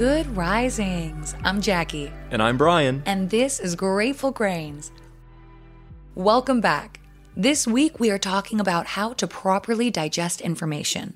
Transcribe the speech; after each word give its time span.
Good 0.00 0.34
risings. 0.34 1.34
I'm 1.44 1.60
Jackie. 1.60 2.10
And 2.30 2.42
I'm 2.42 2.56
Bryan. 2.56 3.02
And 3.04 3.28
this 3.28 3.60
is 3.60 3.76
Grateful 3.76 4.30
Grains. 4.30 4.92
Welcome 6.14 6.62
back. 6.62 7.00
This 7.36 7.66
week 7.66 8.00
we 8.00 8.10
are 8.10 8.16
talking 8.16 8.60
about 8.60 8.86
how 8.86 9.12
to 9.12 9.26
properly 9.26 9.90
digest 9.90 10.40
information. 10.40 11.12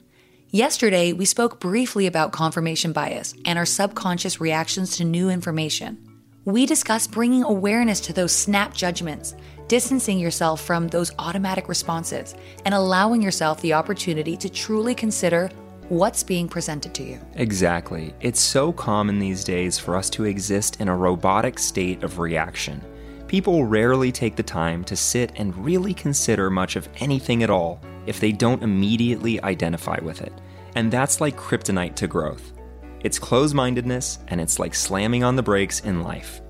Yesterday 0.50 1.14
we 1.14 1.24
spoke 1.24 1.60
briefly 1.60 2.06
about 2.06 2.32
confirmation 2.32 2.92
bias 2.92 3.32
and 3.46 3.58
our 3.58 3.64
subconscious 3.64 4.38
reactions 4.38 4.98
to 4.98 5.04
new 5.04 5.30
information. 5.30 5.96
We 6.44 6.66
discussed 6.66 7.10
bringing 7.10 7.42
awareness 7.42 8.00
to 8.00 8.12
those 8.12 8.32
snap 8.32 8.74
judgments, 8.74 9.34
distancing 9.66 10.18
yourself 10.18 10.60
from 10.60 10.88
those 10.88 11.10
automatic 11.18 11.70
responses, 11.70 12.34
and 12.66 12.74
allowing 12.74 13.22
yourself 13.22 13.62
the 13.62 13.72
opportunity 13.72 14.36
to 14.36 14.50
truly 14.50 14.94
consider 14.94 15.48
what's 15.88 16.22
being 16.22 16.48
presented 16.48 16.94
to 16.94 17.02
you. 17.02 17.20
Exactly. 17.34 18.14
It's 18.20 18.40
so 18.40 18.72
common 18.72 19.18
these 19.18 19.44
days 19.44 19.78
for 19.78 19.96
us 19.96 20.08
to 20.10 20.24
exist 20.24 20.80
in 20.80 20.88
a 20.88 20.96
robotic 20.96 21.58
state 21.58 22.02
of 22.02 22.18
reaction. 22.18 22.82
People 23.26 23.64
rarely 23.64 24.12
take 24.12 24.36
the 24.36 24.42
time 24.42 24.84
to 24.84 24.96
sit 24.96 25.32
and 25.36 25.56
really 25.56 25.94
consider 25.94 26.50
much 26.50 26.76
of 26.76 26.88
anything 26.96 27.42
at 27.42 27.50
all 27.50 27.80
if 28.06 28.20
they 28.20 28.32
don't 28.32 28.62
immediately 28.62 29.42
identify 29.42 29.98
with 30.02 30.22
it. 30.22 30.32
And 30.74 30.90
that's 30.90 31.20
like 31.20 31.36
kryptonite 31.36 31.94
to 31.96 32.06
growth. 32.06 32.52
It's 33.00 33.18
closed 33.18 33.54
mindedness, 33.54 34.18
and 34.28 34.40
it's 34.40 34.58
like 34.58 34.74
slamming 34.74 35.24
on 35.24 35.36
the 35.36 35.42
brakes 35.42 35.80
in 35.80 36.02
life. 36.02 36.40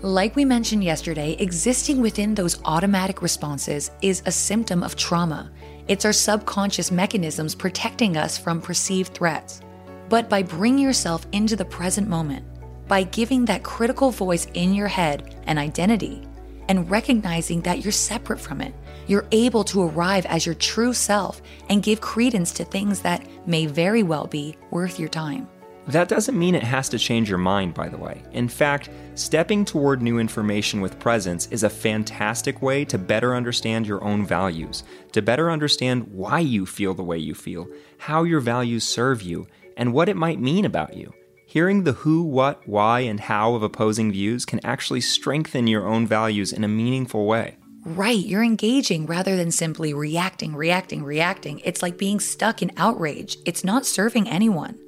Like 0.00 0.36
we 0.36 0.44
mentioned 0.44 0.84
yesterday, 0.84 1.32
existing 1.40 2.00
within 2.00 2.34
those 2.34 2.60
automatic 2.64 3.20
responses 3.20 3.90
is 4.00 4.22
a 4.26 4.32
symptom 4.32 4.82
of 4.82 4.96
trauma. 4.96 5.50
It's 5.88 6.04
our 6.04 6.12
subconscious 6.12 6.90
mechanisms 6.90 7.54
protecting 7.54 8.18
us 8.18 8.36
from 8.36 8.60
perceived 8.60 9.14
threats. 9.14 9.62
But 10.10 10.28
by 10.28 10.42
bringing 10.42 10.84
yourself 10.84 11.26
into 11.32 11.56
the 11.56 11.64
present 11.64 12.08
moment, 12.08 12.44
by 12.86 13.04
giving 13.04 13.46
that 13.46 13.62
critical 13.62 14.10
voice 14.10 14.46
in 14.52 14.74
your 14.74 14.88
head 14.88 15.34
an 15.46 15.56
identity, 15.56 16.28
and 16.68 16.90
recognizing 16.90 17.62
that 17.62 17.82
you're 17.82 17.92
separate 17.92 18.38
from 18.38 18.60
it, 18.60 18.74
you're 19.06 19.26
able 19.32 19.64
to 19.64 19.82
arrive 19.82 20.26
as 20.26 20.44
your 20.44 20.54
true 20.54 20.92
self 20.92 21.40
and 21.70 21.82
give 21.82 22.02
credence 22.02 22.52
to 22.52 22.64
things 22.64 23.00
that 23.00 23.26
may 23.48 23.64
very 23.64 24.02
well 24.02 24.26
be 24.26 24.54
worth 24.70 25.00
your 25.00 25.08
time. 25.08 25.48
That 25.88 26.08
doesn't 26.08 26.38
mean 26.38 26.54
it 26.54 26.62
has 26.62 26.90
to 26.90 26.98
change 26.98 27.30
your 27.30 27.38
mind, 27.38 27.72
by 27.72 27.88
the 27.88 27.96
way. 27.96 28.22
In 28.32 28.46
fact, 28.46 28.90
stepping 29.14 29.64
toward 29.64 30.02
new 30.02 30.18
information 30.18 30.82
with 30.82 30.98
presence 30.98 31.46
is 31.46 31.62
a 31.62 31.70
fantastic 31.70 32.60
way 32.60 32.84
to 32.84 32.98
better 32.98 33.34
understand 33.34 33.86
your 33.86 34.04
own 34.04 34.26
values, 34.26 34.84
to 35.12 35.22
better 35.22 35.50
understand 35.50 36.06
why 36.12 36.40
you 36.40 36.66
feel 36.66 36.92
the 36.92 37.02
way 37.02 37.16
you 37.16 37.34
feel, 37.34 37.66
how 37.96 38.24
your 38.24 38.40
values 38.40 38.86
serve 38.86 39.22
you, 39.22 39.46
and 39.78 39.94
what 39.94 40.10
it 40.10 40.16
might 40.16 40.38
mean 40.38 40.66
about 40.66 40.94
you. 40.94 41.14
Hearing 41.46 41.84
the 41.84 41.92
who, 41.92 42.22
what, 42.22 42.68
why, 42.68 43.00
and 43.00 43.18
how 43.18 43.54
of 43.54 43.62
opposing 43.62 44.12
views 44.12 44.44
can 44.44 44.60
actually 44.66 45.00
strengthen 45.00 45.66
your 45.66 45.86
own 45.86 46.06
values 46.06 46.52
in 46.52 46.64
a 46.64 46.68
meaningful 46.68 47.24
way. 47.24 47.56
Right, 47.86 48.18
you're 48.18 48.44
engaging 48.44 49.06
rather 49.06 49.36
than 49.36 49.50
simply 49.50 49.94
reacting, 49.94 50.54
reacting, 50.54 51.02
reacting. 51.02 51.62
It's 51.64 51.80
like 51.80 51.96
being 51.96 52.20
stuck 52.20 52.60
in 52.60 52.72
outrage. 52.76 53.38
It's 53.46 53.64
not 53.64 53.86
serving 53.86 54.28
anyone. 54.28 54.78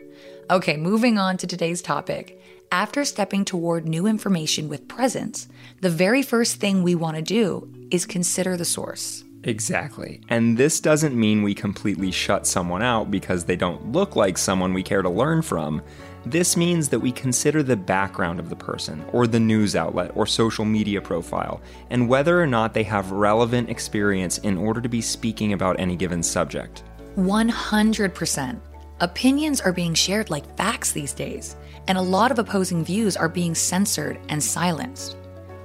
Okay, 0.51 0.77
moving 0.77 1.17
on 1.17 1.37
to 1.37 1.47
today's 1.47 1.81
topic. 1.81 2.43
After 2.73 3.05
stepping 3.05 3.45
toward 3.45 3.87
new 3.87 4.09
information 4.09 4.69
with 4.69 4.89
presence, 4.89 5.47
the 5.81 5.91
very 5.91 6.23
first 6.23 6.57
thing 6.57 6.83
we 6.83 6.97
want 6.97 7.15
to 7.15 7.23
do 7.23 7.73
is 7.93 8.05
consider 8.05 8.57
the 8.57 8.65
source. 8.65 9.23
Exactly. 9.45 10.21
And 10.29 10.59
this 10.59 10.81
doesn't 10.81 11.15
mean 11.15 11.45
we 11.45 11.55
completely 11.55 12.11
shut 12.11 12.49
someone 12.49 12.83
out 12.83 13.13
because 13.13 13.45
they 13.45 13.55
don't 13.55 13.93
look 13.93 14.17
like 14.17 14.37
someone 14.37 14.75
we 14.75 14.83
care 14.83 15.03
to 15.03 15.09
learn 15.09 15.43
from. 15.43 15.83
This 16.27 16.57
means 16.57 16.89
that 16.89 16.99
we 16.99 17.13
consider 17.13 17.63
the 17.63 17.77
background 17.77 18.41
of 18.41 18.51
the 18.51 18.57
person, 18.57 19.05
or 19.13 19.29
the 19.29 19.39
news 19.39 19.77
outlet, 19.77 20.11
or 20.17 20.27
social 20.27 20.65
media 20.65 21.01
profile, 21.01 21.61
and 21.91 22.09
whether 22.09 22.43
or 22.43 22.49
not 22.49 22.75
they 22.75 22.83
have 22.83 23.13
relevant 23.13 23.71
experience 23.71 24.39
in 24.39 24.59
order 24.59 24.81
to 24.81 24.89
be 24.89 25.01
speaking 25.01 25.53
about 25.53 25.79
any 25.79 25.95
given 25.95 26.25
subject. 26.25 26.83
100%. 27.15 28.61
Opinions 29.03 29.63
are 29.63 29.73
being 29.73 29.95
shared 29.95 30.29
like 30.29 30.59
facts 30.59 30.93
these 30.93 31.15
days, 31.15 31.57
and 31.89 31.97
a 31.97 32.03
lot 32.03 32.31
of 32.31 32.39
opposing 32.39 32.85
views 32.85 33.17
are 33.17 33.31
being 33.31 33.55
censored 33.55 34.19
and 34.29 34.43
silenced. 34.43 35.17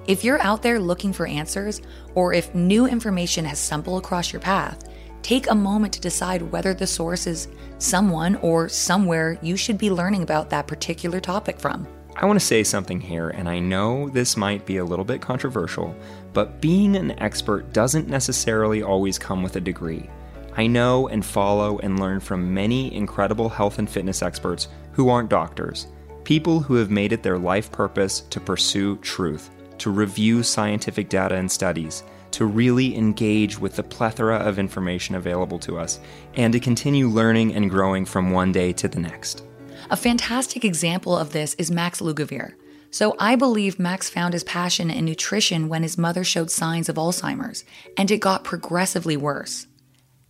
If 0.07 0.23
you're 0.23 0.41
out 0.41 0.61
there 0.61 0.79
looking 0.79 1.11
for 1.11 1.27
answers, 1.27 1.81
or 2.13 2.31
if 2.31 2.55
new 2.55 2.87
information 2.87 3.43
has 3.43 3.59
stumbled 3.59 4.01
across 4.01 4.31
your 4.31 4.39
path, 4.39 4.87
take 5.21 5.49
a 5.49 5.55
moment 5.55 5.91
to 5.93 5.99
decide 5.99 6.43
whether 6.43 6.73
the 6.73 6.87
source 6.87 7.27
is 7.27 7.49
someone 7.77 8.37
or 8.37 8.69
somewhere 8.69 9.37
you 9.41 9.57
should 9.57 9.77
be 9.77 9.91
learning 9.91 10.23
about 10.23 10.49
that 10.51 10.67
particular 10.67 11.19
topic 11.19 11.59
from. 11.59 11.85
I 12.15 12.25
want 12.25 12.39
to 12.39 12.45
say 12.45 12.63
something 12.63 13.01
here, 13.01 13.31
and 13.31 13.49
I 13.49 13.59
know 13.59 14.07
this 14.07 14.37
might 14.37 14.65
be 14.65 14.77
a 14.77 14.85
little 14.85 15.03
bit 15.03 15.19
controversial, 15.21 15.93
but 16.31 16.61
being 16.61 16.95
an 16.95 17.19
expert 17.19 17.73
doesn't 17.73 18.07
necessarily 18.07 18.81
always 18.81 19.19
come 19.19 19.43
with 19.43 19.57
a 19.57 19.61
degree. 19.61 20.09
I 20.57 20.67
know 20.67 21.09
and 21.09 21.25
follow 21.25 21.79
and 21.79 21.99
learn 21.99 22.21
from 22.21 22.53
many 22.53 22.93
incredible 22.93 23.49
health 23.49 23.77
and 23.77 23.89
fitness 23.89 24.21
experts 24.21 24.69
who 24.93 25.09
aren't 25.09 25.29
doctors, 25.29 25.87
people 26.23 26.61
who 26.61 26.75
have 26.75 26.89
made 26.89 27.11
it 27.11 27.23
their 27.23 27.37
life 27.37 27.71
purpose 27.71 28.21
to 28.21 28.39
pursue 28.39 28.95
truth, 28.97 29.49
to 29.79 29.89
review 29.89 30.43
scientific 30.43 31.09
data 31.09 31.35
and 31.35 31.51
studies, 31.51 32.03
to 32.31 32.45
really 32.45 32.95
engage 32.95 33.59
with 33.59 33.75
the 33.75 33.83
plethora 33.83 34.37
of 34.37 34.57
information 34.57 35.15
available 35.15 35.59
to 35.59 35.77
us, 35.77 35.99
and 36.35 36.53
to 36.53 36.59
continue 36.59 37.09
learning 37.09 37.53
and 37.53 37.69
growing 37.69 38.05
from 38.05 38.31
one 38.31 38.51
day 38.51 38.71
to 38.73 38.87
the 38.87 38.99
next. 38.99 39.43
A 39.89 39.97
fantastic 39.97 40.63
example 40.63 41.17
of 41.17 41.31
this 41.31 41.53
is 41.55 41.69
Max 41.69 42.01
Lugavere. 42.01 42.53
So 42.91 43.15
I 43.19 43.35
believe 43.35 43.77
Max 43.77 44.09
found 44.09 44.33
his 44.33 44.45
passion 44.45 44.89
in 44.89 45.03
nutrition 45.03 45.67
when 45.67 45.83
his 45.83 45.97
mother 45.97 46.23
showed 46.23 46.49
signs 46.49 46.87
of 46.87 46.95
Alzheimer's, 46.95 47.65
and 47.97 48.09
it 48.09 48.21
got 48.21 48.45
progressively 48.45 49.17
worse. 49.17 49.67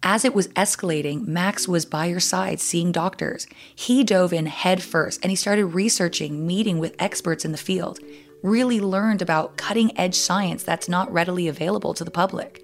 As 0.08 0.24
it 0.24 0.36
was 0.36 0.50
escalating, 0.50 1.26
Max 1.26 1.68
was 1.68 1.84
by 1.84 2.06
your 2.06 2.20
side 2.20 2.60
seeing 2.60 2.92
doctors. 2.92 3.48
He 3.74 4.04
dove 4.04 4.34
in 4.34 4.46
head 4.46 4.84
first 4.84 5.20
and 5.24 5.32
he 5.32 5.36
started 5.36 5.66
researching, 5.66 6.46
meeting 6.46 6.78
with 6.78 6.96
experts 7.00 7.44
in 7.44 7.52
the 7.52 7.58
field, 7.58 7.98
really 8.44 8.80
learned 8.80 9.24
about 9.24 9.58
cutting 9.58 9.98
edge 9.98 10.14
science 10.14 10.62
that's 10.62 10.88
not 10.88 11.12
readily 11.12 11.48
available 11.48 11.96
to 11.96 12.04
the 12.04 12.12
public. 12.12 12.62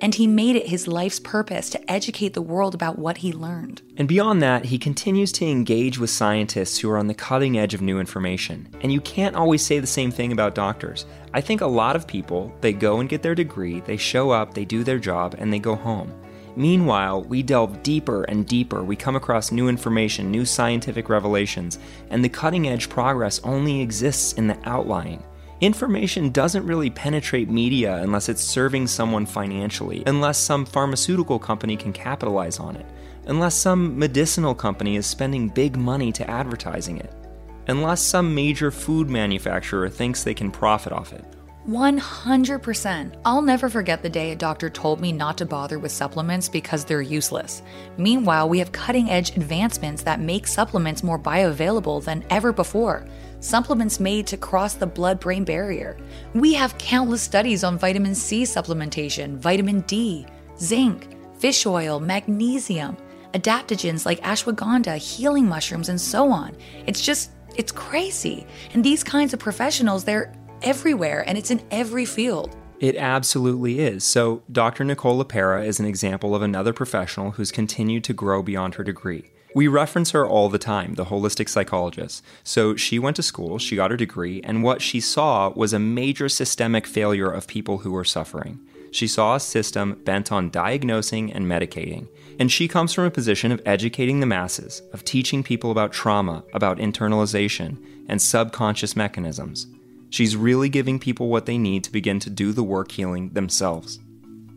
And 0.00 0.16
he 0.16 0.26
made 0.26 0.56
it 0.56 0.66
his 0.66 0.88
life's 0.88 1.20
purpose 1.20 1.70
to 1.70 1.90
educate 1.90 2.34
the 2.34 2.42
world 2.42 2.74
about 2.74 2.98
what 2.98 3.18
he 3.18 3.32
learned. 3.32 3.80
And 3.96 4.08
beyond 4.08 4.42
that, 4.42 4.64
he 4.64 4.76
continues 4.76 5.30
to 5.34 5.46
engage 5.46 6.00
with 6.00 6.10
scientists 6.10 6.78
who 6.78 6.90
are 6.90 6.98
on 6.98 7.06
the 7.06 7.14
cutting 7.14 7.56
edge 7.56 7.74
of 7.74 7.82
new 7.82 8.00
information. 8.00 8.68
And 8.80 8.92
you 8.92 9.00
can't 9.02 9.36
always 9.36 9.64
say 9.64 9.78
the 9.78 9.86
same 9.86 10.10
thing 10.10 10.32
about 10.32 10.56
doctors. 10.56 11.06
I 11.32 11.40
think 11.40 11.60
a 11.60 11.66
lot 11.66 11.94
of 11.94 12.08
people, 12.08 12.52
they 12.62 12.72
go 12.72 12.98
and 12.98 13.08
get 13.08 13.22
their 13.22 13.36
degree, 13.36 13.78
they 13.78 13.96
show 13.96 14.32
up, 14.32 14.54
they 14.54 14.64
do 14.64 14.82
their 14.82 14.98
job, 14.98 15.36
and 15.38 15.52
they 15.52 15.60
go 15.60 15.76
home. 15.76 16.12
Meanwhile, 16.56 17.24
we 17.24 17.42
delve 17.42 17.82
deeper 17.82 18.22
and 18.24 18.46
deeper. 18.46 18.84
We 18.84 18.94
come 18.94 19.16
across 19.16 19.50
new 19.50 19.68
information, 19.68 20.30
new 20.30 20.44
scientific 20.44 21.08
revelations, 21.08 21.78
and 22.10 22.24
the 22.24 22.28
cutting 22.28 22.68
edge 22.68 22.88
progress 22.88 23.40
only 23.42 23.80
exists 23.80 24.34
in 24.34 24.46
the 24.46 24.58
outline. 24.64 25.22
Information 25.60 26.30
doesn't 26.30 26.66
really 26.66 26.90
penetrate 26.90 27.48
media 27.48 27.96
unless 27.96 28.28
it's 28.28 28.42
serving 28.42 28.86
someone 28.86 29.24
financially, 29.26 30.02
unless 30.06 30.38
some 30.38 30.64
pharmaceutical 30.64 31.38
company 31.38 31.76
can 31.76 31.92
capitalize 31.92 32.58
on 32.58 32.76
it, 32.76 32.86
unless 33.26 33.54
some 33.54 33.98
medicinal 33.98 34.54
company 34.54 34.96
is 34.96 35.06
spending 35.06 35.48
big 35.48 35.76
money 35.76 36.12
to 36.12 36.28
advertising 36.28 36.98
it, 36.98 37.12
unless 37.68 38.00
some 38.00 38.34
major 38.34 38.70
food 38.70 39.08
manufacturer 39.08 39.88
thinks 39.88 40.22
they 40.22 40.34
can 40.34 40.50
profit 40.50 40.92
off 40.92 41.12
it. 41.12 41.24
100%. 41.68 43.14
I'll 43.24 43.40
never 43.40 43.70
forget 43.70 44.02
the 44.02 44.08
day 44.10 44.32
a 44.32 44.36
doctor 44.36 44.68
told 44.68 45.00
me 45.00 45.12
not 45.12 45.38
to 45.38 45.46
bother 45.46 45.78
with 45.78 45.92
supplements 45.92 46.46
because 46.48 46.84
they're 46.84 47.00
useless. 47.00 47.62
Meanwhile, 47.96 48.50
we 48.50 48.58
have 48.58 48.72
cutting 48.72 49.08
edge 49.08 49.34
advancements 49.36 50.02
that 50.02 50.20
make 50.20 50.46
supplements 50.46 51.02
more 51.02 51.18
bioavailable 51.18 52.04
than 52.04 52.24
ever 52.28 52.52
before. 52.52 53.06
Supplements 53.40 53.98
made 53.98 54.26
to 54.26 54.36
cross 54.36 54.74
the 54.74 54.86
blood 54.86 55.18
brain 55.20 55.44
barrier. 55.44 55.96
We 56.34 56.52
have 56.52 56.76
countless 56.76 57.22
studies 57.22 57.64
on 57.64 57.78
vitamin 57.78 58.14
C 58.14 58.42
supplementation, 58.42 59.38
vitamin 59.38 59.80
D, 59.82 60.26
zinc, 60.58 61.16
fish 61.38 61.64
oil, 61.64 61.98
magnesium. 61.98 62.96
adaptogens 63.34 64.06
like 64.06 64.20
ashwagandha, 64.20 64.96
healing 64.96 65.46
mushrooms, 65.46 65.88
and 65.88 66.00
so 66.00 66.30
on. 66.30 66.56
It's 66.86 67.00
just, 67.00 67.32
it's 67.56 67.72
crazy. 67.72 68.46
And 68.72 68.84
these 68.84 69.02
kinds 69.02 69.32
of 69.34 69.40
professionals, 69.40 70.04
they're 70.04 70.32
everywhere 70.64 71.22
and 71.26 71.38
it's 71.38 71.50
in 71.50 71.62
every 71.70 72.04
field. 72.04 72.56
It 72.80 72.96
absolutely 72.96 73.80
is. 73.80 74.02
So, 74.04 74.42
Dr. 74.50 74.84
Nicole 74.84 75.22
LePera 75.22 75.64
is 75.64 75.78
an 75.78 75.86
example 75.86 76.34
of 76.34 76.42
another 76.42 76.72
professional 76.72 77.32
who's 77.32 77.52
continued 77.52 78.04
to 78.04 78.12
grow 78.12 78.42
beyond 78.42 78.74
her 78.74 78.84
degree. 78.84 79.30
We 79.54 79.68
reference 79.68 80.10
her 80.10 80.26
all 80.26 80.48
the 80.48 80.58
time, 80.58 80.94
the 80.94 81.04
holistic 81.04 81.48
psychologist. 81.48 82.24
So 82.42 82.74
she 82.74 82.98
went 82.98 83.14
to 83.16 83.22
school, 83.22 83.58
she 83.60 83.76
got 83.76 83.92
her 83.92 83.96
degree, 83.96 84.40
and 84.42 84.64
what 84.64 84.82
she 84.82 85.00
saw 85.00 85.50
was 85.50 85.72
a 85.72 85.78
major 85.78 86.28
systemic 86.28 86.88
failure 86.88 87.30
of 87.30 87.46
people 87.46 87.78
who 87.78 87.92
were 87.92 88.04
suffering. 88.04 88.58
She 88.90 89.06
saw 89.06 89.36
a 89.36 89.40
system 89.40 90.00
bent 90.04 90.32
on 90.32 90.50
diagnosing 90.50 91.32
and 91.32 91.46
medicating. 91.46 92.08
And 92.40 92.50
she 92.50 92.66
comes 92.66 92.92
from 92.92 93.04
a 93.04 93.12
position 93.12 93.52
of 93.52 93.62
educating 93.64 94.18
the 94.18 94.26
masses, 94.26 94.82
of 94.92 95.04
teaching 95.04 95.44
people 95.44 95.70
about 95.70 95.92
trauma, 95.92 96.42
about 96.52 96.78
internalization, 96.78 97.76
and 98.08 98.20
subconscious 98.20 98.96
mechanisms. 98.96 99.68
She's 100.14 100.36
really 100.36 100.68
giving 100.68 101.00
people 101.00 101.26
what 101.28 101.44
they 101.44 101.58
need 101.58 101.82
to 101.82 101.90
begin 101.90 102.20
to 102.20 102.30
do 102.30 102.52
the 102.52 102.62
work 102.62 102.92
healing 102.92 103.30
themselves. 103.30 103.98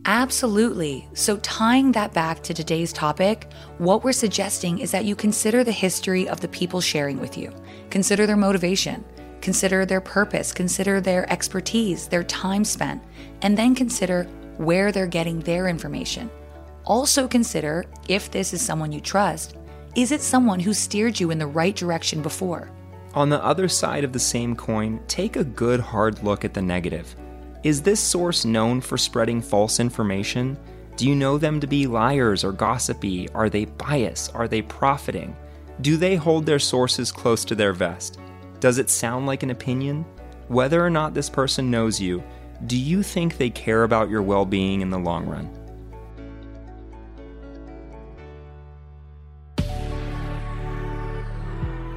Absolutely. 0.04 1.08
So, 1.14 1.38
tying 1.38 1.90
that 1.90 2.14
back 2.14 2.44
to 2.44 2.54
today's 2.54 2.92
topic, 2.92 3.50
what 3.78 4.04
we're 4.04 4.12
suggesting 4.12 4.78
is 4.78 4.92
that 4.92 5.04
you 5.04 5.16
consider 5.16 5.64
the 5.64 5.72
history 5.72 6.28
of 6.28 6.40
the 6.40 6.46
people 6.46 6.80
sharing 6.80 7.18
with 7.18 7.36
you. 7.36 7.52
Consider 7.90 8.24
their 8.24 8.36
motivation, 8.36 9.04
consider 9.40 9.84
their 9.84 10.00
purpose, 10.00 10.52
consider 10.52 11.00
their 11.00 11.28
expertise, 11.28 12.06
their 12.06 12.22
time 12.22 12.64
spent, 12.64 13.02
and 13.42 13.58
then 13.58 13.74
consider 13.74 14.28
where 14.58 14.92
they're 14.92 15.08
getting 15.08 15.40
their 15.40 15.66
information. 15.66 16.30
Also, 16.84 17.26
consider 17.26 17.84
if 18.06 18.30
this 18.30 18.54
is 18.54 18.62
someone 18.62 18.92
you 18.92 19.00
trust, 19.00 19.56
is 19.96 20.12
it 20.12 20.20
someone 20.20 20.60
who 20.60 20.72
steered 20.72 21.18
you 21.18 21.32
in 21.32 21.38
the 21.40 21.48
right 21.48 21.74
direction 21.74 22.22
before? 22.22 22.70
On 23.14 23.28
the 23.28 23.42
other 23.42 23.68
side 23.68 24.04
of 24.04 24.12
the 24.12 24.18
same 24.18 24.54
coin, 24.54 25.00
take 25.08 25.36
a 25.36 25.44
good 25.44 25.80
hard 25.80 26.22
look 26.22 26.44
at 26.44 26.52
the 26.52 26.62
negative. 26.62 27.16
Is 27.64 27.82
this 27.82 28.00
source 28.00 28.44
known 28.44 28.80
for 28.80 28.98
spreading 28.98 29.40
false 29.40 29.80
information? 29.80 30.58
Do 30.96 31.08
you 31.08 31.14
know 31.14 31.38
them 31.38 31.58
to 31.60 31.66
be 31.66 31.86
liars 31.86 32.44
or 32.44 32.52
gossipy? 32.52 33.28
Are 33.30 33.48
they 33.48 33.64
biased? 33.64 34.34
Are 34.34 34.46
they 34.46 34.62
profiting? 34.62 35.34
Do 35.80 35.96
they 35.96 36.16
hold 36.16 36.44
their 36.44 36.58
sources 36.58 37.10
close 37.10 37.44
to 37.46 37.54
their 37.54 37.72
vest? 37.72 38.18
Does 38.60 38.78
it 38.78 38.90
sound 38.90 39.26
like 39.26 39.42
an 39.42 39.50
opinion? 39.50 40.04
Whether 40.48 40.84
or 40.84 40.90
not 40.90 41.14
this 41.14 41.30
person 41.30 41.70
knows 41.70 42.00
you, 42.00 42.22
do 42.66 42.76
you 42.76 43.02
think 43.02 43.36
they 43.36 43.50
care 43.50 43.84
about 43.84 44.10
your 44.10 44.22
well 44.22 44.44
being 44.44 44.80
in 44.80 44.90
the 44.90 44.98
long 44.98 45.26
run? 45.26 45.57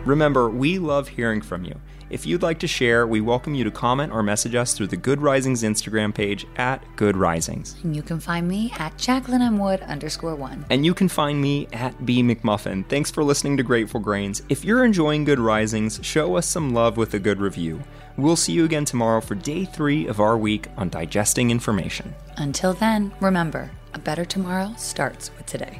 Remember, 0.06 0.50
we 0.50 0.80
love 0.80 1.08
hearing 1.08 1.42
from 1.42 1.64
you. 1.64 1.80
If 2.10 2.26
you'd 2.26 2.42
like 2.42 2.60
to 2.60 2.68
share, 2.68 3.08
we 3.08 3.22
welcome 3.22 3.54
you 3.56 3.64
to 3.64 3.72
comment 3.72 4.12
or 4.12 4.22
message 4.22 4.56
us 4.56 4.74
through 4.74 4.88
the 4.88 4.98
Good 4.98 5.22
Risings 5.22 5.64
Instagram 5.64 6.14
page 6.14 6.46
at 6.58 6.84
Good 6.98 7.16
Risings. 7.16 7.78
And 7.84 7.96
you 7.96 8.02
can 8.02 8.20
find 8.20 8.48
me 8.48 8.74
at 8.80 8.98
Jacqueline 8.98 9.42
M. 9.42 9.60
Wood 9.60 9.80
underscore 9.82 10.36
one. 10.36 10.66
And 10.70 10.86
you 10.86 10.94
can 10.94 11.08
find 11.08 11.40
me 11.40 11.68
at 11.72 12.06
B 12.06 12.22
McMullin. 12.22 12.86
Thanks 12.90 13.12
for 13.12 13.24
listening 13.24 13.56
to 13.58 13.64
Grateful 13.64 14.02
Grains. 14.02 14.42
If 14.50 14.66
you're 14.66 14.84
enjoying 14.84 15.24
Good 15.24 15.40
Risings, 15.40 16.00
show 16.04 16.36
us 16.36 16.48
some 16.48 16.74
love 16.74 16.98
with 16.98 17.14
a 17.14 17.20
good 17.20 17.40
review. 17.40 17.82
We'll 18.18 18.36
see 18.36 18.54
you 18.54 18.66
again 18.66 18.86
tomorrow 18.86 19.22
for 19.22 19.36
day 19.36 19.64
three 19.64 20.08
of 20.08 20.20
our 20.20 20.38
week 20.38 20.68
on 20.76 20.90
digesting 20.90 21.50
information. 21.52 22.14
Until 22.38 22.74
then, 22.74 23.14
remember, 23.22 23.72
a 23.94 24.00
better 24.00 24.26
tomorrow 24.26 24.74
starts 24.78 25.32
with 25.38 25.46
today. 25.46 25.80